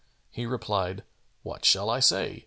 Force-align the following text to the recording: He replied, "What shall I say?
He 0.31 0.47
replied, 0.47 1.03
"What 1.43 1.63
shall 1.63 1.87
I 1.91 1.99
say? 1.99 2.39